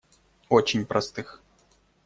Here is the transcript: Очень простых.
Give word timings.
Очень 0.49 0.87
простых. 0.87 1.43